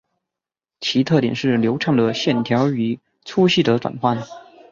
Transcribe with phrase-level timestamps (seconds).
[0.79, 4.17] 其特点是流畅的线条与粗细的转换。